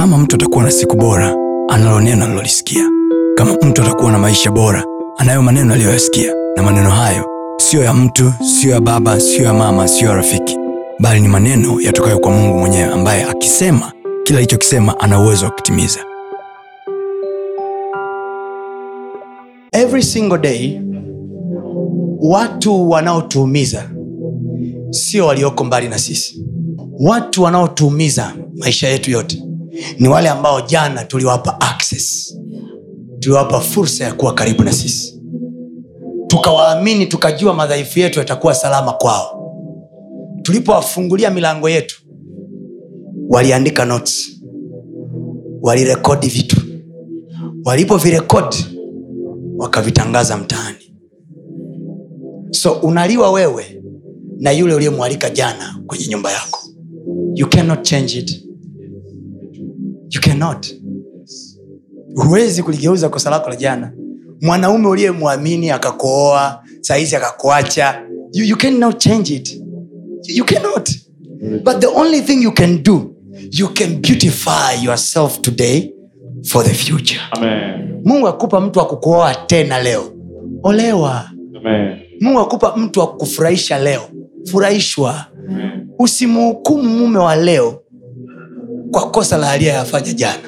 kama 0.00 0.18
mtu 0.18 0.36
atakuwa 0.36 0.64
na 0.64 0.70
siku 0.70 0.96
bora 0.96 1.36
analo 1.68 2.00
neno 2.00 2.24
alilolisikia 2.24 2.84
kama 3.36 3.52
mtu 3.62 3.82
atakuwa 3.82 4.12
na 4.12 4.18
maisha 4.18 4.50
bora 4.50 4.84
anayo 5.18 5.42
maneno 5.42 5.74
aliyoyasikia. 5.74 6.34
Na 6.56 6.62
maneno 6.62 6.90
hayo 6.90 7.24
siyo 7.56 7.82
ya 7.82 7.94
mtu 7.94 8.32
siyo 8.60 8.72
ya 8.74 8.80
baba 8.80 9.20
siyo 9.20 9.44
ya 9.44 9.54
mama 9.54 9.88
siyo 9.88 10.10
ya 10.10 10.16
rafiki. 10.16 10.56
Bali 11.00 11.20
ni 11.20 11.28
maneno 11.28 11.80
yatokayo 11.80 12.18
kwa 12.18 12.30
mungu 12.32 12.58
mwenyewe 12.58 12.84
ambaye 12.92 13.24
akisema 13.24 13.92
kila 14.24 14.38
alichokisema 14.38 15.00
ana 15.00 15.20
uwezo 15.20 15.44
wa 15.44 15.50
kutimiza. 15.50 16.00
Every 19.72 20.02
single 20.02 20.38
day 20.38 20.80
watu 22.20 22.90
wanaotuumiza 22.90 23.90
sio 24.90 25.26
walioko 25.26 25.64
mbali 25.64 25.88
na 25.88 25.98
sisi. 25.98 26.44
Watu 27.00 27.42
wanaotuumiza 27.42 28.32
maisha 28.56 28.88
yetu 28.88 29.10
yote 29.10 29.42
ni 29.98 30.08
wale 30.08 30.28
ambao 30.28 30.60
jana 30.60 31.04
tuliwapa 31.04 31.60
access. 31.60 32.36
Tuliwapa 33.18 33.60
fursa 33.60 34.04
ya 34.04 34.12
kuwa 34.14 34.34
karibu 34.34 34.62
na 34.64 34.72
sisi. 34.72 35.20
Tukawaamini 36.26 37.06
tukajua 37.06 37.54
madhaifu 37.54 37.98
yetu 37.98 38.18
yatakuwa 38.18 38.54
salama 38.54 38.92
kwao. 38.92 39.52
Tulipowafungulia 40.42 41.30
milango 41.30 41.68
yetu 41.68 42.02
waliandika 43.28 43.84
notes. 43.84 44.40
Walirekodi 45.62 46.26
vitu. 46.28 46.56
Walipovirekodi 47.64 48.56
wakavitangaza 49.58 50.36
mtaani. 50.36 50.94
So 52.50 52.72
unaliwa 52.72 53.30
wewe 53.32 53.82
na 54.38 54.50
yule 54.52 54.74
uliyemwalika 54.74 55.30
jana 55.30 55.78
kwenye 55.86 56.06
nyumba 56.06 56.32
yako. 56.32 56.60
You 57.34 57.48
cannot 57.48 57.82
change 57.82 58.18
it 58.18 58.49
you 60.10 60.20
cannot. 60.20 60.66
Huwezi 62.14 62.62
kuligeuza 62.62 63.08
kosa 63.08 63.30
lako 63.30 63.50
la 63.50 63.56
jana. 63.56 63.92
Mwanaume 64.40 64.88
uliyemwamini 64.88 65.70
akakooa 65.70 66.64
sahizi 66.80 67.16
akakuacha. 67.16 68.02
You, 68.32 68.44
you 68.44 68.56
cannot 68.56 68.98
change 68.98 69.34
it. 69.34 69.62
You 70.28 70.44
cannot. 70.44 70.90
But 71.64 71.80
the 71.80 71.86
only 71.86 72.20
thing 72.20 72.42
you 72.42 72.52
can 72.52 72.82
do 72.82 73.14
you 73.52 73.68
can 73.68 74.00
beautify 74.00 74.74
yourself 74.82 75.40
today 75.40 75.92
for 76.44 76.64
the 76.64 76.74
future. 76.74 77.20
Amen. 77.32 78.00
mungu 78.04 78.28
akupa 78.28 78.60
mtu 78.60 78.80
akukuoa 78.80 79.34
tena 79.34 79.82
leo. 79.82 80.12
Olewa. 80.62 81.30
Amen. 81.56 81.98
mungu 82.20 82.38
akupa 82.40 82.76
mtu 82.76 83.02
akufurahisha 83.02 83.78
leo. 83.78 84.02
Furahishwa. 84.50 85.26
Usimhukumu 85.98 86.88
mume 86.98 87.18
wa 87.18 87.36
leo 87.36 87.82
kwa 88.90 89.10
kosa 89.10 89.36
la 89.38 89.50
aliyoyafanya 89.50 90.12
jana. 90.12 90.38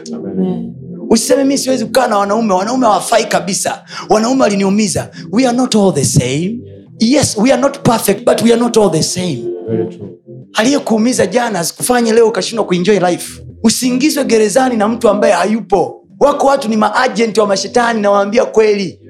Usiseme 1.11 1.45
mi 1.45 1.59
siwezi 1.59 1.85
kukaa 1.85 2.07
na 2.07 2.19
wanaume. 2.19 2.55
Wanaume 2.55 2.87
hawafai 2.87 3.25
kabisa. 3.25 3.85
Wanaume 4.09 4.43
waliniumiza. 4.43 5.11
We 5.33 5.47
are 5.47 5.57
not 5.57 5.75
all 5.77 5.95
the 5.95 6.05
same. 6.05 6.59
Yes 6.99 7.37
we 7.37 7.53
are 7.53 7.61
not 7.63 7.79
perfect 7.83 8.25
but 8.25 8.43
we 8.43 8.53
are 8.53 8.61
not 8.61 8.77
all 8.77 8.91
the 8.91 9.03
same. 9.03 9.45
Aliyekuumiza 10.55 11.27
jana 11.27 11.59
asikufanye 11.61 12.13
leo 12.13 12.29
ukashindwa 12.29 12.65
kuenjoy 12.67 12.99
life. 12.99 13.43
Usiingizwe 13.63 14.25
gerezani 14.25 14.77
na 14.77 14.89
mtu 14.89 15.09
ambaye 15.09 15.33
hayupo. 15.35 16.05
Wako 16.21 16.47
watu 16.47 16.69
ni 16.69 16.77
maajenti 16.77 17.41
wa 17.41 17.47
mashetani 17.47 18.01
nawaambia 18.01 18.45
kweli. 18.45 19.01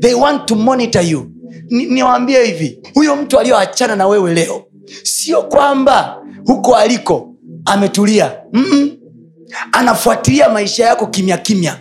They 0.00 0.14
want 0.14 0.46
to 0.46 0.54
monitor 0.54 1.02
you. 1.04 1.26
Ni- 1.70 1.86
niwaambie 1.86 2.44
hivi 2.44 2.78
huyo 2.94 3.16
mtu 3.16 3.38
aliyoachana 3.38 3.96
na 3.96 4.06
wewe 4.06 4.34
leo 4.34 4.64
sio 5.02 5.42
kwamba 5.42 6.16
huko 6.46 6.74
aliko 6.76 7.34
ametulia. 7.68 8.32
Mm-mm. 8.52 8.90
anafuatilia 9.72 10.48
maisha 10.48 10.84
yako 10.86 11.06
kimya 11.06 11.36
kimya. 11.38 11.76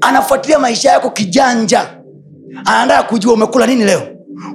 Anafuatilia 0.00 0.58
maisha 0.58 0.90
yako 0.90 1.10
kijanja. 1.10 1.86
Anaandaa 2.64 3.02
kujua 3.02 3.34
umekula 3.34 3.66
nini 3.66 3.84
leo. 3.84 4.02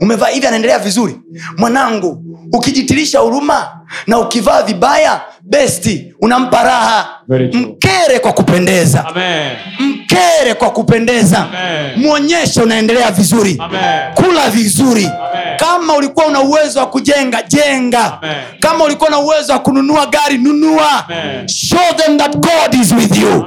Umevaa 0.02 0.28
hivi 0.28 0.48
anaendelea 0.48 0.80
vizuri. 0.80 1.16
Mwanangu 1.58 2.24
ukijitilisha 2.54 3.20
huruma 3.20 3.68
na 4.08 4.20
ukivaa 4.20 4.64
vibaya 4.64 5.22
besti 5.42 6.14
unampa 6.22 6.64
raha. 6.64 7.10
Mkere 7.54 8.20
kwa 8.22 8.34
kupendeza. 8.34 9.06
Amen. 9.06 9.52
mkere 9.80 10.54
kwa 10.54 10.70
kupendeza. 10.72 11.38
Amen. 11.48 12.00
mwonyeshe 12.06 12.62
unaendelea 12.62 13.12
vizuri. 13.12 13.58
Amen. 13.60 14.14
kula 14.16 14.50
vizuri. 14.50 15.06
Amen. 15.06 15.47
Kama 15.58 15.94
ulikuwa 15.96 16.26
una 16.26 16.40
uwezo 16.42 16.80
wa 16.80 16.86
kujenga 16.88 17.44
jenga. 17.44 18.18
Amen. 18.22 18.36
kama 18.60 18.84
ulikuwa 18.84 19.10
na 19.10 19.18
uwezo 19.20 19.54
wa 19.54 19.60
kununua 19.60 20.06
gari 20.06 20.38
nunua. 20.38 21.06
Amen. 21.10 21.48
show 21.48 21.94
them 21.98 22.18
that 22.18 22.36
god 22.36 22.74
is 22.82 22.92
with 22.92 23.18
you. 23.18 23.46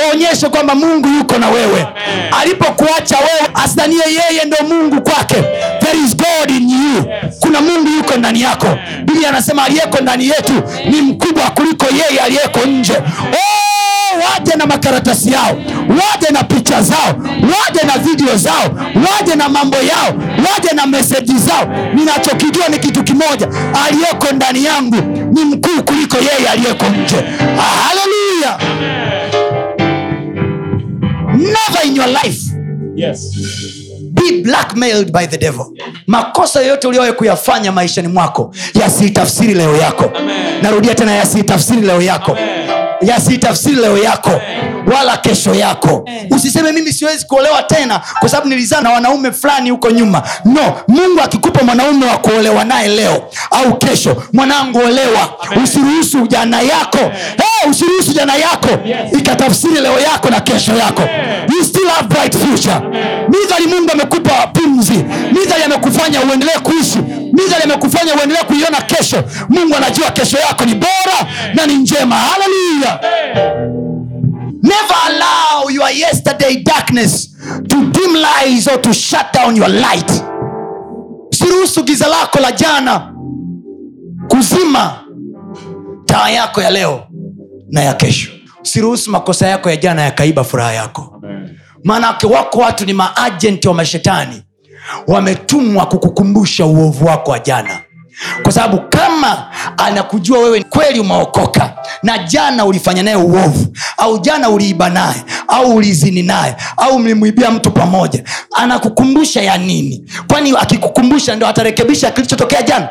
Waonyeshe 0.00 0.48
kwamba 0.48 0.74
mungu 0.74 1.08
yuko 1.08 1.38
na 1.38 1.48
wewe. 1.48 1.86
Alipokuacha 2.40 3.16
wewe 3.18 3.50
asidhanie 3.54 4.02
yeye 4.06 4.44
ndo 4.44 4.56
mungu 4.68 5.02
kwake. 5.02 5.34
There 5.80 5.98
is 6.06 6.16
god 6.16 6.50
in 6.50 6.70
you. 6.70 6.96
Yes. 7.10 7.38
kuna 7.40 7.60
mungu 7.60 7.88
yuko 7.96 8.16
ndani 8.16 8.40
yako. 8.40 8.66
Biblia 9.04 9.28
anasema 9.28 9.64
aliyeko 9.64 9.98
ndani 10.00 10.26
yetu 10.28 10.52
ni 10.90 11.00
mkubwa 11.02 11.50
kuliko 11.50 11.86
yeye 11.86 12.20
aliyeko 12.20 12.60
nje. 12.66 12.92
Oh, 12.96 14.18
waje 14.32 14.54
na 14.56 14.66
makaratasi 14.66 15.32
yao. 15.32 15.56
Waje 15.88 16.30
na 16.32 16.44
picha 16.44 16.82
zao. 16.82 17.14
waje 17.42 17.69
video 18.20 18.36
zao 18.36 18.74
waje 18.94 19.34
na 19.36 19.48
mambo 19.48 19.76
yao 19.76 20.14
waje 20.52 20.74
na 20.74 20.86
meseji 20.86 21.38
zao 21.38 21.64
ninachokijua 21.94 22.68
ni 22.68 22.78
kitu 22.78 23.04
kimoja 23.04 23.48
aliyeko 23.86 24.26
ndani 24.32 24.64
yangu 24.64 24.96
ni 25.32 25.44
mkuu 25.44 25.82
kuliko 25.84 26.16
yeye 26.16 26.48
aliyeko 26.48 26.84
nje 26.86 27.16
haleluya 27.56 28.58
never 31.36 31.86
in 31.86 31.96
your 31.96 32.08
life 32.08 32.40
Yes. 32.96 33.32
be 34.12 34.42
blackmailed 34.42 35.12
by 35.12 35.26
the 35.26 35.38
devil 35.38 35.64
makosa 36.06 36.60
yoyote 36.60 36.88
uliyowahi 36.88 37.12
kuyafanya 37.14 37.72
maishani 37.72 38.08
mwako 38.08 38.54
yasiitafsiri 38.74 39.54
leo 39.54 39.76
yako 39.76 40.10
Amen. 40.18 40.62
narudia 40.62 40.94
tena 40.94 41.12
yasiitafsiri 41.12 41.80
leo 41.80 42.02
yako 42.02 42.32
Amen. 42.32 42.79
Yasiitafsiri 43.02 43.74
leo 43.76 43.98
yako 43.98 44.40
wala 44.94 45.16
kesho 45.16 45.54
yako. 45.54 46.08
Usiseme 46.30 46.72
mimi 46.72 46.92
siwezi 46.92 47.26
kuolewa 47.26 47.62
tena 47.62 48.00
kwa 48.20 48.28
sababu 48.28 48.48
nilizaa 48.48 48.80
na 48.80 48.90
wanaume 48.90 49.32
fulani 49.32 49.70
huko 49.70 49.90
nyuma. 49.90 50.22
No 50.44 50.76
mungu 50.88 51.20
akikupa 51.24 51.64
mwanaume 51.64 52.06
wa 52.06 52.18
kuolewa 52.18 52.64
naye 52.64 52.88
leo 52.88 53.22
au 53.50 53.78
kesho 53.78 54.22
mwanangu 54.32 54.78
olewa. 54.78 55.34
Usiruhusu 55.64 56.26
jana 56.26 56.60
yako. 56.60 56.98
Hey, 57.36 57.70
usiruhusu 57.70 58.12
jana 58.12 58.36
yako 58.36 58.68
ikatafsiri 59.18 59.80
leo 59.80 60.00
yako 60.00 60.30
na 60.30 60.40
kesho 60.40 60.72
yako. 60.76 61.02
You 61.58 61.64
still 61.64 61.88
have 61.88 62.08
bright 62.08 62.36
future. 62.36 62.76
Midhali 63.28 63.66
mungu 63.66 63.92
amekupa 63.92 64.46
pumzi. 64.46 65.04
Midhali 65.32 65.62
amekufanya 65.64 66.20
uendelee 66.20 66.58
kuishi 66.62 66.98
midhali 67.32 67.62
amekufanya 67.64 68.14
uendelee 68.14 68.42
kuiona 68.42 68.80
kesho. 68.82 69.24
Mungu 69.48 69.76
anajua 69.76 70.10
kesho 70.10 70.38
yako 70.38 70.64
ni 70.64 70.74
bora 70.74 71.26
na 71.54 71.66
ni 71.66 71.74
njema. 71.74 72.16
Haleluya 72.16 73.00
never 74.62 74.96
allow 75.06 75.70
your 75.70 75.90
yesterday 75.90 76.56
darkness 76.62 77.36
to 77.68 77.76
dim 77.76 78.14
lies 78.14 78.66
or 78.68 78.80
to 78.82 78.92
shut 78.92 79.32
down 79.34 79.56
your 79.56 79.68
light. 79.68 80.10
Siruhusu 81.30 81.82
giza 81.82 82.06
lako 82.08 82.40
la 82.40 82.52
jana 82.52 83.12
kuzima 84.28 85.00
taa 86.06 86.28
yako 86.30 86.62
ya 86.62 86.70
leo 86.70 87.06
na 87.70 87.80
ya 87.82 87.94
kesho. 87.94 88.30
Siruhusu 88.62 89.10
makosa 89.10 89.46
yako 89.48 89.70
ya 89.70 89.76
jana 89.76 90.02
yakaiba 90.02 90.44
furaha 90.44 90.72
yako. 90.72 91.22
Maanake 91.84 92.26
wako 92.26 92.58
watu 92.58 92.86
ni 92.86 92.92
maajenti 92.92 93.68
wa 93.68 93.74
mashetani 93.74 94.42
wametumwa 95.06 95.86
kukukumbusha 95.86 96.66
uovu 96.66 97.06
wako 97.06 97.30
wa 97.30 97.38
jana 97.38 97.78
kwa 98.42 98.52
sababu 98.52 98.80
kama 98.88 99.46
anakujua 99.76 100.38
wewe 100.38 100.62
kweli 100.62 101.00
umeokoka 101.00 101.72
na 102.02 102.18
jana 102.18 102.64
ulifanya 102.64 103.02
naye 103.02 103.16
uovu 103.16 103.66
au 103.96 104.18
jana 104.18 104.48
uliiba 104.50 104.90
naye 104.90 105.24
au 105.48 105.74
ulizini 105.76 106.22
naye 106.22 106.56
au 106.76 106.98
mlimwibia 106.98 107.50
mtu 107.50 107.70
pamoja 107.70 108.22
anakukumbusha 108.54 109.42
ya 109.42 109.58
nini 109.58 110.04
kwani 110.28 110.54
akikukumbusha 110.58 111.36
ndo 111.36 111.46
atarekebisha 111.46 112.10
kilichotokea 112.10 112.62
jana. 112.62 112.88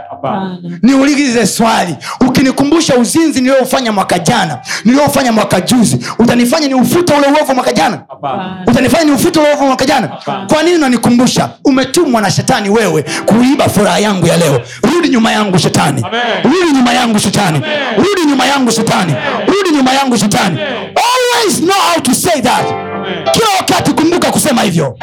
Niulize 0.81 1.47
swali. 1.47 1.95
Ukinikumbusha 2.27 2.95
uzinzi 2.97 3.41
niliofanya 3.41 3.91
mwaka 3.91 4.19
jana 4.19 4.57
niliofanya 4.85 5.31
mwaka 5.31 5.61
juzi 5.61 5.99
utanifanya 6.19 6.67
ni 6.67 6.73
ufute 6.73 7.13
ule 7.13 7.27
uovu 7.27 7.55
mwaka 7.55 7.73
jana? 7.73 8.01
Hapana. 8.09 8.63
utanifanya 8.67 9.03
ni 9.03 9.11
ufute 9.11 9.39
ule 9.39 9.49
uovu 9.49 9.65
mwaka 9.65 9.85
jana? 9.85 10.07
Kwa 10.53 10.63
nini 10.63 10.75
unanikumbusha? 10.75 11.49
Umetumwa 11.65 12.21
na 12.21 12.31
shetani 12.31 12.69
wewe 12.69 13.05
kuiba 13.25 13.69
furaha 13.69 13.99
yangu 13.99 14.27
ya 14.27 14.37
leo. 14.37 14.61
Rudi 14.93 15.09
nyuma 15.09 15.31
yangu 15.31 15.57
shetani. 15.57 16.03
Rudi 16.43 16.71
nyuma 16.77 16.93
yangu 16.93 17.19
shetani. 17.19 17.61
Rudi 17.97 18.25
nyuma 18.29 18.45
yangu 18.45 18.71
shetani. 18.71 19.15
Rudi 19.47 19.77
nyuma 19.77 19.93
yangu 19.93 20.17
shetani. 20.17 20.57
Always 20.95 21.59
know 21.61 21.79
how 21.93 22.01
to 22.01 22.13
say 22.13 22.41
that. 22.41 22.65
Amen. 22.71 23.23
kila 23.33 23.47
wakati 23.59 23.91
kumbuka 23.93 24.31
kusema 24.31 24.61
hivyo. 24.61 24.97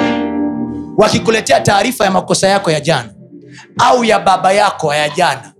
Wakikuletea 0.96 1.60
taarifa 1.60 2.04
ya 2.04 2.10
makosa 2.10 2.48
yako 2.48 2.70
ya 2.70 2.80
jana 2.80 3.08
au 3.78 4.04
ya 4.04 4.18
baba 4.18 4.52
yako 4.52 4.94
ya 4.94 5.08
jana 5.08 5.52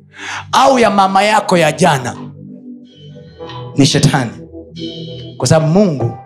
au 0.53 0.79
ya 0.79 0.91
mama 0.91 1.23
yako 1.23 1.59
ya 1.59 1.73
jana 1.73 2.17
ni 3.77 3.87
shetani. 3.87 4.31
Kwa 5.37 5.49
sababu 5.49 5.73
mungu 5.73 6.19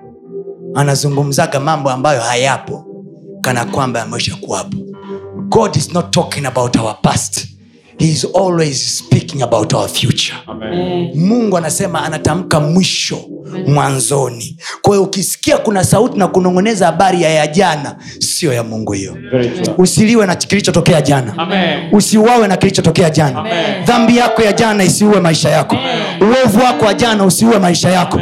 anazungumzaga 0.75 1.61
mambo 1.61 1.91
ambayo 1.91 2.21
hayapo 2.21 2.85
kana 3.41 3.65
kwamba 3.65 4.01
yamesha 4.01 4.37
kuwapo. 4.37 4.77
God 5.49 5.77
is 5.77 5.93
not 5.93 6.11
talking 6.11 6.47
about 6.47 6.77
our 6.77 6.97
past. 7.03 7.47
He 7.99 8.07
is 8.09 8.27
always 8.35 8.99
speaking 8.99 9.43
about 9.43 9.73
our 9.73 9.89
future. 9.89 10.37
Amen. 10.47 11.13
mungu 11.15 11.57
anasema 11.57 12.03
anatamka 12.05 12.61
mwisho 12.61 13.19
mwanzoni. 13.67 14.57
Kwa 14.83 14.95
hiyo 14.95 15.05
ukisikia 15.05 15.59
kuna 15.59 15.85
sauti 15.85 16.19
na 16.19 16.29
kunong'oneza 16.29 16.87
habari 16.87 17.23
ya 17.23 17.31
ya 17.31 17.47
jana 17.47 17.97
sio 18.19 18.53
ya 18.53 18.63
mungu 18.65 18.93
hiyo. 18.93 19.17
Usiliwe 19.79 20.27
na 20.27 20.35
kilichotokea 20.37 21.03
jana. 21.03 21.35
Usiuawe 21.93 22.49
na 22.49 22.57
kilichotokea 22.57 23.11
jana. 23.11 23.39
Amen. 23.39 23.85
dhambi 23.85 24.17
yako 24.17 24.43
ya 24.43 24.53
jana 24.53 24.85
isiue 24.85 25.21
maisha 25.21 25.49
yako. 25.49 25.77
Uovu 26.21 26.65
wako 26.65 26.85
wa 26.87 26.95
jana 26.95 27.25
usiue 27.25 27.59
maisha 27.59 27.89
yako. 27.91 28.21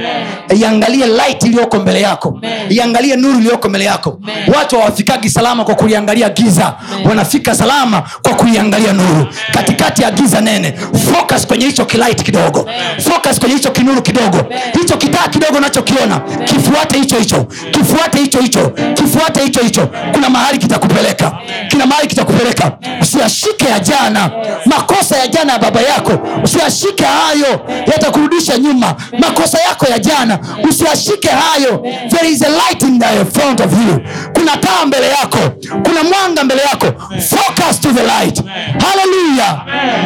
Iangalie 0.61 1.07
light 1.07 1.43
iliyoko 1.45 1.79
mbele 1.79 2.01
yako. 2.01 2.41
Iangalie 2.69 3.17
nuru 3.17 3.39
iliyoko 3.39 3.69
mbele 3.69 3.85
yako. 3.85 4.21
Watu 4.59 4.77
hawafikagi 4.79 5.31
salama 5.31 5.65
kwa 5.65 5.75
kuliangalia 5.75 6.29
giza. 6.31 6.75
Wanafika 7.09 7.55
salama 7.55 8.03
kwa 8.23 8.35
kuiangalia 8.35 8.93
nuru. 8.93 9.27
Katikati 9.53 10.03
ya 10.03 10.11
giza 10.11 10.41
nene 10.41 10.73
focus 11.13 11.47
kwenye 11.47 11.67
hicho 11.67 11.85
kilight 11.85 12.23
kidogo. 12.23 12.69
Focus 12.99 13.39
kwenye 13.41 13.55
hicho 13.55 13.71
kinuru 13.71 14.03
kidogo. 14.03 14.45
Hicho 14.81 14.97
kitaa 15.19 15.29
kidogo 15.29 15.61
nachokiona 15.61 16.21
kifuate 16.45 16.99
hicho 16.99 17.19
hicho. 17.19 17.47
Kifuate 17.71 18.19
hicho 18.19 18.41
hicho. 18.41 18.71
Kifuate 18.95 19.41
hicho 19.43 19.61
hicho. 19.61 19.89
Kuna 20.13 20.31
mahali 20.31 20.59
kitakupeleka. 20.59 21.33
Kina 21.69 21.87
mahali 21.87 22.07
kitakupeleka. 22.09 22.73
Usiyashike 23.03 23.65
ya 23.65 23.81
jana. 23.81 24.31
Makosa 24.67 25.17
ya 25.17 25.27
jana 25.29 25.53
ya 25.53 25.59
baba 25.59 25.81
yako. 25.81 26.13
Usiyashike 26.45 27.05
hayo. 27.05 27.61
Yatakurudisha 27.87 28.59
nyuma. 28.59 28.95
Makosa 29.19 29.59
yako 29.61 29.87
ya 29.87 29.99
jana. 29.99 30.39
Usiyashike 30.69 31.29
hayo. 31.29 31.83
There 32.11 32.31
is 32.31 32.43
a 32.43 32.49
light 32.49 32.83
in 32.83 32.99
the 32.99 33.25
front 33.41 33.61
of 33.61 33.73
you 33.73 34.01
kuna 34.49 34.57
taa 34.61 34.87
mbele 34.87 35.09
yako 35.09 35.39
kuna 35.85 36.03
mwanga 36.03 36.45
mbele 36.45 36.63
yako. 36.63 36.87
Focus 37.21 37.81
to 37.81 37.89
the 37.93 38.03
light. 38.03 38.43
Haleluya 38.83 39.65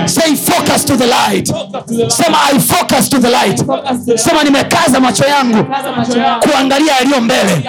say 0.09 0.37
focus 0.37 0.85
to 0.85 0.97
the 0.97 1.07
light. 1.07 1.47
Sema 2.09 2.39
i 2.53 2.59
focus 2.59 3.09
to 3.09 3.19
the 3.19 3.31
light. 3.31 3.59
Sema 4.19 4.45
nimekaza 4.45 5.01
macho 5.01 5.25
yangu 5.25 5.67
kuangalia 6.41 6.93
yaliyo 6.95 7.21
mbele. 7.21 7.63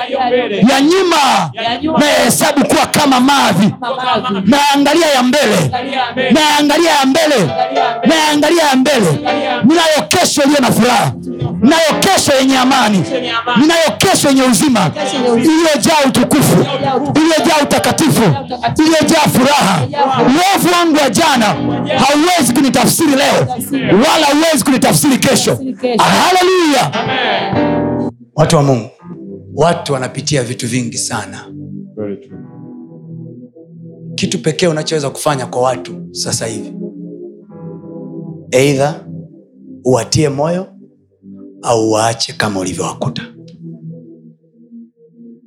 Ya 0.72 0.82
nyuma 0.82 1.52
Ya 1.54 1.78
nyuma. 1.82 2.00
nayahesabu 2.00 2.66
kuwa 2.66 2.86
kama 2.86 3.20
Mabavu. 3.20 3.72
naangalia 4.46 5.08
ya 5.08 5.24
mbele. 5.24 5.72
naangalia 6.32 6.92
ya 6.92 7.06
mbele. 7.06 7.50
Naangalia 8.06 8.64
ya 8.64 8.76
mbele. 8.76 9.12
Ninayo 9.64 10.02
kesho 10.08 10.44
iliyo 10.44 10.60
na 10.60 10.72
furaha 10.72 11.12
ninayo 11.64 11.94
kesho 12.00 12.32
yenye 12.40 12.58
amani. 12.58 13.04
Ninayo 13.62 13.92
kesho 13.98 14.28
yenye 14.30 14.44
uzima. 14.44 14.92
Iliyojaa 15.38 16.08
utukufu. 16.08 16.58
Iliyojaa 17.16 17.64
utakatifu. 17.64 18.22
Iliyojaa 18.80 19.28
furaha. 19.34 19.82
Uovu 20.20 20.74
wangu 20.74 20.96
wa 21.04 21.10
jana 21.10 21.46
hauwezi 21.98 22.54
kunitafsiri 22.54 23.12
leo 23.16 23.48
wala 23.82 24.26
hauwezi 24.26 24.64
kunitafsiri 24.64 25.18
kesho. 25.18 25.58
Haleluya. 25.98 26.92
Watu 28.36 28.56
wa 28.56 28.64
mungu 28.64 28.90
watu 29.56 29.94
wanapitia 29.94 30.44
vitu 30.44 30.68
vingi 30.68 30.98
sana. 30.98 31.46
Kitu 34.16 34.40
pekee 34.40 34.68
unachoweza 34.68 35.10
kufanya 35.10 35.46
kwa 35.46 35.62
watu 35.62 36.08
sasa 36.12 36.46
hivi 36.46 36.74
eidha 38.52 38.96
uwatie 39.86 40.30
moyo 40.30 40.68
au 41.64 41.92
waache 41.92 42.34
kama 42.34 42.60
ulivyowakuta. 42.60 43.22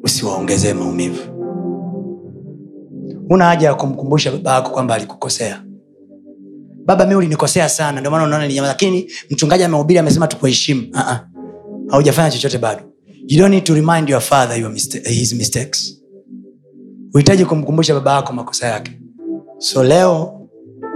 Usiwaongezee 0.03 0.75
maumivu. 0.75 1.23
Una 3.31 3.45
haja 3.45 3.67
ya 3.69 3.75
kumkumbusha 3.75 4.33
baba 4.33 4.55
yako 4.55 4.71
kwamba 4.71 4.95
alikukosea. 4.95 5.65
Baba 6.85 7.07
mi 7.07 7.15
ulinikosea 7.15 7.69
sana 7.69 8.01
ndio 8.01 8.11
maana 8.11 8.25
unaona 8.25 8.49
ninyama 8.49 8.69
lakini 8.69 9.11
mchungaji 9.31 9.65
amehubiri 9.65 9.99
amesema 9.99 10.27
tukuheshimu. 10.29 10.83
Uh-uh. 10.93 11.17
haujafanya 11.91 12.31
chochote 12.31 12.59
bado. 12.59 12.83
You 13.29 13.39
don't 13.39 13.55
need 13.55 13.65
to 13.65 13.75
remind 13.75 14.09
your 14.09 14.21
father 14.21 14.61
your 14.61 14.73
mista- 14.73 15.09
his 15.09 15.33
mistakes. 15.35 16.03
Uhitaji 17.15 17.45
kumkumbusha 17.45 17.95
baba 17.95 18.15
yako 18.15 18.33
makosa 18.33 18.67
yake. 18.67 19.01
So 19.59 19.85
leo 19.85 20.41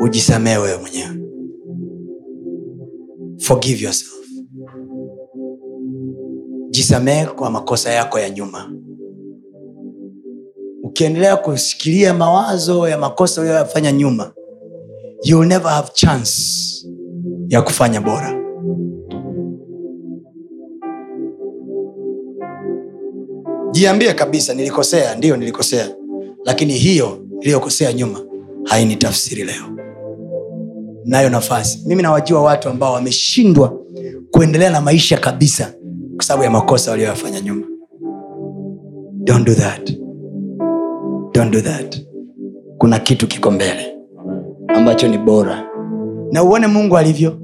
ujisamee 0.02 0.56
wewe 0.56 0.76
mwenyewe. 0.80 1.16
Forgive 3.38 3.84
yourself 3.84 4.19
jisamee 6.80 7.24
kwa 7.26 7.50
makosa 7.50 7.90
yako 7.90 8.18
ya 8.18 8.30
nyuma. 8.30 8.72
Ukiendelea 10.82 11.36
kushikilia 11.36 12.14
mawazo 12.14 12.88
ya 12.88 12.98
makosa 12.98 13.40
uliyoyafanya 13.40 13.92
nyuma 13.92 14.32
you'll 15.22 15.46
never 15.48 15.68
have 15.70 15.90
chance 15.94 16.32
ya 17.48 17.62
kufanya 17.62 18.00
bora. 18.00 18.36
Jiambie 23.72 24.14
kabisa 24.14 24.54
nilikosea. 24.54 25.14
Ndiyo 25.14 25.36
nilikosea. 25.36 25.88
Lakini 26.44 26.72
hiyo 26.72 27.18
iliyokosea 27.40 27.92
nyuma 27.92 28.20
haini 28.64 28.96
tafsiri 28.96 29.44
leo. 29.44 29.64
Nayo 31.04 31.30
nafasi. 31.30 31.82
Mimi 31.86 32.02
nawajua 32.02 32.42
watu 32.42 32.68
ambao 32.68 32.92
wameshindwa 32.92 33.80
kuendelea 34.30 34.70
na 34.70 34.80
maisha 34.80 35.18
kabisa 35.18 35.74
sababu 36.30 36.44
ya 36.44 36.50
makosa 36.50 36.90
walioyafanya 36.90 37.40
nyuma. 37.40 37.66
Don't 39.24 39.46
do 39.46 39.54
that. 39.54 39.90
Don't 41.34 41.52
do 41.52 41.60
that. 41.60 42.00
Kuna 42.78 42.98
kitu 42.98 43.26
kiko 43.26 43.50
mbele 43.50 43.96
ambacho 44.68 45.08
ni 45.08 45.18
bora. 45.18 45.64
Na 46.32 46.42
uone 46.42 46.66
mungu 46.66 46.98
alivyo. 46.98 47.38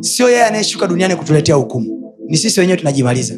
Sio 0.00 0.28
yeye 0.30 0.44
anayeshuka 0.44 0.86
duniani 0.86 1.16
kutuletea 1.16 1.54
hukumu. 1.54 2.14
Ni 2.28 2.36
sisi 2.36 2.60
wenyewe 2.60 2.78
tunajimaliza. 2.78 3.34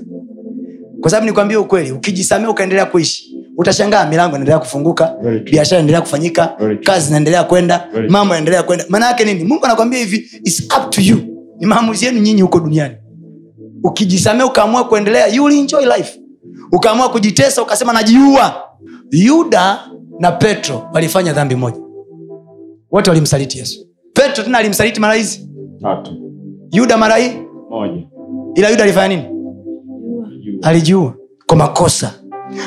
Kwa 1.00 1.10
sababu 1.10 1.26
nikwambia 1.26 1.60
ukweli 1.60 1.92
ukijisamia 1.92 2.50
ukaendelea 2.50 2.86
kuishi 2.86 3.36
utashangaa 3.58 4.06
milango 4.08 4.30
inaendelea 4.30 4.58
kufunguka 4.58 5.14
biashara 5.44 5.76
inaendelea 5.78 6.00
kufanyika 6.00 6.56
kazi 6.84 7.08
inaendelea 7.08 7.44
kwenda 7.44 7.88
mambo 8.08 8.34
yanaendelea 8.34 8.62
kwenda. 8.62 8.84
Maana 8.88 9.06
yake 9.06 9.24
nini? 9.24 9.44
Mungu 9.44 9.64
anakwambia 9.64 9.98
hivi 9.98 10.16
It's 10.44 10.60
up 10.60 10.90
to 10.90 11.00
you. 11.00 11.16
Ni 11.60 11.66
maamuzi 11.66 12.04
yenu 12.06 12.18
nyinyi 12.20 12.42
huko 12.42 12.60
duniani 12.60 12.94
ukijisamea 13.84 14.46
ukaamua 14.46 14.84
kuendelea 14.88 15.26
you 15.26 15.48
enjoy 15.48 15.84
life. 15.96 16.20
Ukaamua 16.72 17.08
kujitesa 17.08 17.62
ukasema 17.62 17.92
najiua. 17.92 18.62
Yuda 19.10 19.78
na 20.18 20.32
petro 20.32 20.88
walifanya 20.92 21.32
dhambi 21.32 21.54
moja. 21.54 21.76
Wote 22.90 23.10
walimsaliti 23.10 23.58
yesu. 23.58 23.86
Petro 24.12 24.44
tena 24.44 24.58
alimsaliti 24.58 25.00
mara 25.00 25.14
hizi? 25.14 25.48
Tatu. 25.82 26.10
yuda 26.72 26.96
mara 26.96 27.16
hii? 27.16 27.32
Moja. 27.70 28.02
ila 28.54 28.68
yuda 28.70 28.82
alifanya 28.84 29.08
nini? 29.16 29.28
Alijiua. 30.62 31.14
Kwa 31.46 31.56
makosa. 31.56 32.14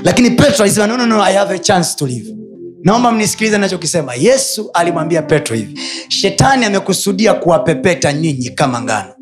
Lakini 0.03 0.31
petro 0.31 0.63
alisema 0.65 0.87
no, 0.87 0.97
no, 0.97 1.05
no, 1.05 1.23
i 1.23 1.33
have 1.35 1.55
a 1.55 1.59
chance 1.59 1.95
to 1.97 2.07
live. 2.07 2.35
Naomba 2.83 3.11
mnisikilize 3.11 3.57
nachokisema 3.57 4.15
yesu 4.15 4.69
alimwambia 4.73 5.21
petro 5.21 5.55
hivi 5.55 5.79
shetani 6.09 6.65
amekusudia 6.65 7.33
kuwapepeta 7.33 8.13
nyinyi 8.13 8.49
kama 8.49 8.81
ngano 8.81 9.13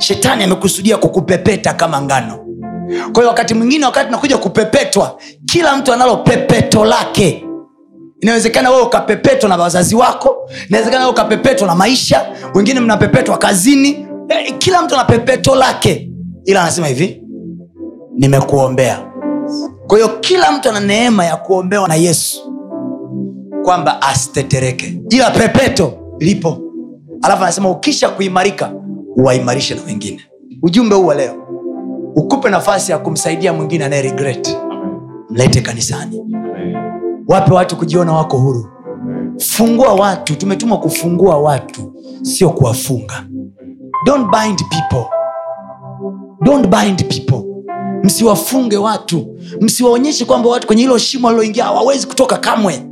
shetani 0.00 0.44
amekusudia 0.44 0.96
kukupepeta 0.96 1.74
kama 1.74 2.02
ngano. 2.02 2.36
Kwa 3.12 3.14
hiyo 3.22 3.28
wakati 3.28 3.54
mwingine 3.54 3.84
wakati 3.86 4.10
nakuja 4.10 4.38
kupepetwa 4.38 5.18
kila 5.46 5.76
mtu 5.76 5.92
analo 5.92 6.16
pepeto 6.16 6.84
lake. 6.84 7.46
Inawezekana 8.20 8.70
wewe 8.70 8.82
ukapepetwa 8.82 9.48
na 9.48 9.56
wazazi 9.56 9.94
wako 9.94 10.50
inawezekana 10.68 11.00
wewe 11.00 11.12
ukapepetwa 11.12 11.66
na 11.66 11.74
maisha 11.74 12.26
wengine 12.54 12.80
mnapepetwa 12.80 13.38
kazini. 13.38 14.06
Eh, 14.28 14.54
kila 14.58 14.82
mtu 14.82 14.94
ana 14.94 15.04
pepeto 15.04 15.54
lake. 15.54 16.10
Ila 16.44 16.62
anasema 16.62 16.86
hivi 16.86 17.22
nimekuombea. 18.16 18.98
Kwa 19.86 19.98
hiyo 19.98 20.08
kila 20.08 20.52
mtu 20.52 20.68
ana 20.68 20.80
neema 20.80 21.24
ya 21.24 21.36
kuombewa 21.36 21.88
na 21.88 21.94
yesu 21.94 22.52
kwamba 23.64 24.02
asitetereke. 24.02 25.00
Ila 25.10 25.30
pepeto 25.30 25.92
lipo. 26.18 26.58
Alafu 27.22 27.42
anasema 27.42 27.70
ukisha 27.70 28.08
kuimarika 28.08 28.72
uwaimarishe 29.20 29.74
na 29.74 29.82
wengine. 29.82 30.20
Ujumbe 30.62 30.94
huu 30.94 31.06
wa 31.06 31.14
leo 31.14 31.34
ukupe 32.16 32.50
nafasi 32.50 32.92
ya 32.92 32.98
kumsaidia 32.98 33.52
mwingine 33.52 33.84
anaye 33.84 34.02
regret. 34.02 34.58
Mlete 35.30 35.60
kanisani. 35.60 36.20
Wape 37.28 37.52
watu 37.54 37.76
kujiona 37.76 38.12
wako 38.12 38.38
huru. 38.38 38.66
Fungua 39.38 39.94
watu. 39.94 40.36
Tumetumwa 40.36 40.78
kufungua 40.78 41.38
watu 41.38 41.92
sio 42.22 42.50
kuwafunga. 42.50 43.24
Don't 44.06 44.26
bind 44.30 44.58
people. 44.70 45.04
Don't 46.42 46.66
bind 46.68 47.04
people. 47.08 47.44
Msiwafunge 48.04 48.76
watu. 48.76 49.36
Msiwaonyeshe 49.60 50.24
kwamba 50.24 50.48
watu 50.48 50.66
kwenye 50.66 50.82
hilo 50.82 50.98
shimo 50.98 51.28
aliloingia 51.28 51.64
hawawezi 51.64 52.06
kutoka 52.06 52.36
kamwe. 52.36 52.82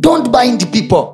Don't 0.00 0.28
bind 0.38 0.66
people. 0.66 1.04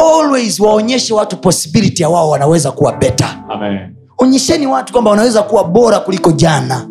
Always 0.00 0.60
waonyeshe 0.60 1.14
watu 1.14 1.36
possibility 1.36 2.02
ya 2.02 2.08
wao 2.08 2.30
wanaweza 2.30 2.70
kuwa 2.72 2.92
beta 2.92 3.44
Amen. 3.48 3.91
Onyesheni 4.22 4.66
watu 4.66 4.92
kwamba 4.92 5.10
wanaweza 5.10 5.42
kuwa 5.42 5.64
bora 5.64 5.98
kuliko 5.98 6.32
jana. 6.32 6.86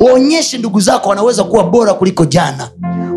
Waonyeshe 0.00 0.58
ndugu 0.58 0.80
zako 0.80 1.08
wanaweza 1.08 1.44
kuwa 1.44 1.64
bora 1.64 1.94
kuliko 1.94 2.24
jana. 2.24 2.68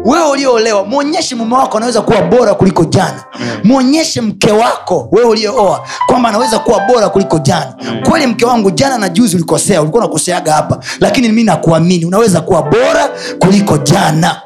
Wewe 0.06 0.30
ulioolewa 0.30 0.86
mwonyeshe 0.86 1.36
mume 1.36 1.56
wako 1.56 1.78
anaweza 1.78 2.02
kuwa 2.02 2.22
bora 2.22 2.54
kuliko 2.54 2.86
jana. 2.86 3.24
Mwonyeshe 3.64 4.22
mke 4.22 4.52
wako 4.52 5.08
wewe 5.12 5.30
uliooa 5.30 5.84
kwamba 6.08 6.30
anaweza 6.30 6.60
kuwa 6.60 6.80
bora 6.80 7.10
kuliko 7.10 7.40
jana. 7.40 7.76
Kweli 8.10 8.28
mke 8.28 8.46
wangu 8.46 8.72
jana 8.72 8.98
na 8.98 9.10
juzi 9.10 9.36
ulikosea 9.36 9.82
ulikuwa 9.82 10.04
unakoseaga 10.04 10.54
hapa 10.54 10.80
lakini 11.00 11.30
mi 11.30 11.44
nakuamini 11.44 12.06
unaweza 12.06 12.42
kuwa 12.42 12.62
bora 12.62 13.10
kuliko 13.40 13.78
jana. 13.78 14.42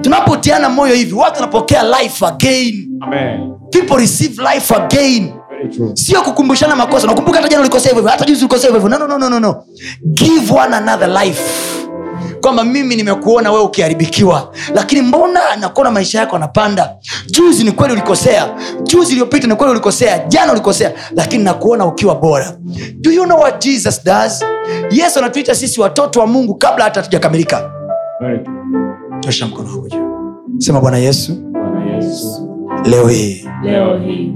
Tunapotiana 0.00 0.68
moyo 0.68 0.94
hivi 0.94 1.14
watu 1.14 1.34
wanapokea 1.34 1.82
life 1.82 2.26
again. 2.26 2.88
Amen. 3.00 3.52
people 3.70 3.96
receive 3.96 4.42
life 4.54 4.74
again. 4.74 5.32
Sio 5.94 6.22
kukumbushana 6.22 6.76
makosa. 6.76 7.06
Nakumbuka 7.06 7.36
hata 7.36 7.48
jana 7.48 7.60
ulikosea 7.60 7.92
hivyo 7.94 8.08
hata 8.10 8.24
juzi 8.24 8.40
ulikosea 8.44 8.70
hivyo 8.70 8.88
no, 8.88 8.98
no, 8.98 9.18
no, 9.18 9.28
no, 9.28 9.40
no. 9.40 9.64
give 10.06 10.52
one 10.54 10.76
another 10.76 11.08
life. 11.24 11.42
Kwamba 12.40 12.64
mimi 12.64 12.96
nimekuona 12.96 13.52
wewe 13.52 13.64
ukiharibikiwa. 13.64 14.52
Lakini 14.74 15.02
mbona 15.02 15.40
nakuona 15.60 15.90
maisha 15.90 16.18
yako 16.20 16.36
anapanda 16.36 16.94
juzi 17.30 17.64
ni 17.64 17.72
kweli 17.72 17.92
ulikosea. 17.92 18.54
Juzi 18.82 19.10
iliyopita 19.12 19.46
ni 19.48 19.54
kweli 19.54 19.70
ulikosea. 19.70 20.18
Jana 20.28 20.52
ulikosea. 20.52 20.92
Lakini 21.16 21.44
nakuona 21.44 21.86
ukiwa 21.86 22.14
bora. 22.14 22.56
Do 23.00 23.10
you 23.12 23.24
know 23.24 23.40
what 23.40 23.64
jesus 23.64 24.04
does? 24.04 24.44
Yesu 24.90 25.18
anatuita 25.18 25.54
sisi 25.54 25.80
watoto 25.80 26.20
wa 26.20 26.26
mungu 26.26 26.54
kabla 26.54 26.84
hata 26.84 27.00
hatujakamilika. 27.00 27.70
Right. 28.20 28.46
tosha 29.20 29.46
mkono 29.46 29.68
wako 29.70 29.88
juu. 29.88 29.98
Sema 30.58 30.80
bwana 30.80 30.98
yesu 30.98 31.32
Bwana 31.52 31.94
Yesu, 31.96 32.48
leo 32.84 33.08
hii 33.08 33.48
leo 33.64 33.98
hii 33.98 34.34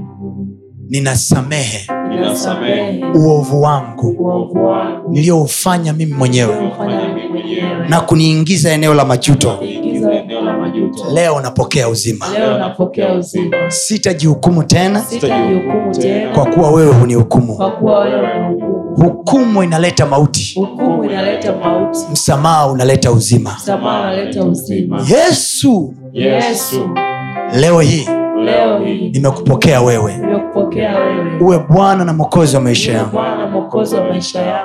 ninasamehe 0.89 1.87
uovu 3.15 3.61
wangu 3.61 4.15
wangu 4.67 5.09
niliyoufanya 5.09 5.93
mimi 5.93 6.13
mwenyewe 6.13 6.55
na 7.89 8.01
kuniingiza 8.01 8.71
eneo 8.73 8.93
la 8.93 9.05
majuto. 9.05 9.57
Leo 11.13 11.41
napokea 11.41 11.89
uzima. 11.89 12.25
Uzima. 13.17 13.57
Sitajihukumu 13.71 14.63
tena 14.63 15.01
sita 15.01 15.27
tena. 15.99 16.29
kwa 16.35 16.45
kuwa 16.45 16.71
wewe 16.71 16.93
hunihukumu. 16.93 17.53
Hukumu 18.95 19.63
inaleta 19.63 20.05
mauti. 20.05 20.59
Mauti. 21.63 21.99
Msamaha 22.11 22.67
unaleta 22.67 23.11
uzima. 23.11 23.55
Uzima. 24.49 25.05
Yesu! 25.09 25.93
Yesu. 26.13 26.89
Leo 27.59 27.79
hii 27.79 28.07
leo 28.45 28.79
hii. 28.85 29.09
nimekupokea 29.09 29.81
wewe 29.81 30.17
uwe 31.41 31.59
bwana 31.59 32.05
na 32.05 32.13
mwokozi 32.13 32.55
wa 32.55 32.61
maisha 32.61 32.91
yangu 32.93 33.19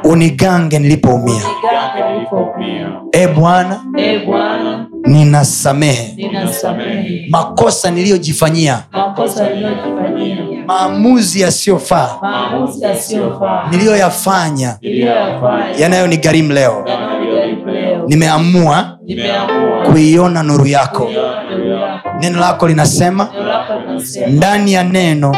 unigange 0.04 0.78
nilipoumia. 0.78 1.42
E 3.12 3.26
bwana 3.28 3.80
e 3.98 4.18
ninasamehe. 5.06 6.30
makosa 7.30 7.90
niliyojifanyia. 7.90 8.78
Maamuzi 10.66 11.40
yasiyofaa. 11.40 12.08
Niliyoyafanya. 13.70 14.76
Yanayonigharimu 15.78 16.52
leo. 16.52 16.84
Leo. 17.66 18.04
Nimeamua 18.06 18.98
nimeamua. 19.06 19.86
kuiona 19.86 20.42
nuru 20.42 20.66
yako. 20.66 21.04
Kuiona 21.04 21.42
nuru 21.50 21.68
yako. 21.70 22.08
Neno 22.20 22.40
lako 22.40 22.68
linasema 22.68 23.28
ndani 24.28 24.72
ya 24.72 24.84
neno 24.84 25.36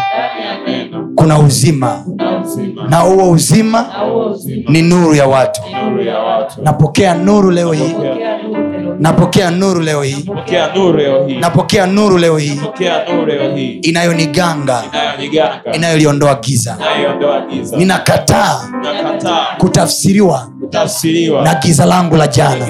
kuna 1.24 1.38
uzima. 1.38 2.04
Na 2.88 2.98
huo 2.98 3.30
uzima 3.30 3.82
na 3.90 3.98
huo 3.98 4.30
uzima 4.30 4.64
ni 4.68 4.82
nuru 4.82 5.14
ya 5.14 5.26
watu. 5.26 5.60
Napokea 6.62 7.14
nuru 7.14 7.50
leo 7.50 7.72
hii. 7.72 7.94
Napokea 8.98 9.50
nuru 9.50 9.80
leo 9.80 10.02
hii. 10.02 10.28
Napokea 11.40 11.86
nuru 11.86 12.18
leo 12.18 12.38
hii. 12.38 12.60
Inayoniganga. 13.82 14.82
Inayoliondoa 15.72 16.34
giza. 16.34 16.76
Ninakataa 17.76 18.60
kutafsiriwa 19.58 20.48
kutafsiriwa. 20.60 21.42
na 21.42 21.54
giza 21.54 21.84
langu 21.86 22.16
la 22.16 22.26
jana 22.26 22.66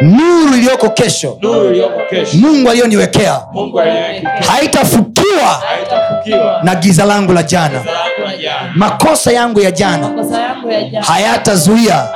nuru 0.00 0.54
iliyoko 0.56 0.88
kesho. 0.90 1.38
Mungu 2.34 2.70
aliyoniwekea 2.70 3.40
haitafukiwa 4.48 5.62
na 6.62 6.74
giza 6.74 7.04
langu 7.04 7.32
la 7.32 7.42
jana. 7.42 7.84
Makosa 8.76 9.32
yangu 9.32 9.60
ya 9.60 9.70
jana 9.70 10.10
hayatazuia 11.00 12.08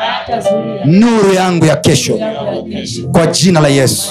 nuru 0.85 1.33
yangu 1.35 1.64
ya 1.67 1.76
kesho. 1.76 2.19
Kwa 3.12 3.26
jina 3.26 3.61
la 3.61 3.69
yesu 3.69 4.11